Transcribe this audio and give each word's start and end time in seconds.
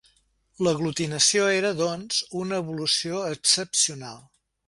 L'aglutinació 0.67 1.49
era, 1.57 1.69
doncs, 1.83 2.23
una 2.41 2.59
evolució 2.63 3.23
excepcional. 3.37 4.19